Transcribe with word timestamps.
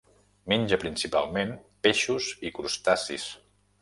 Menja 0.53 0.79
principalment 0.83 1.53
peixos 1.89 2.31
i 2.49 2.53
crustacis. 2.57 3.29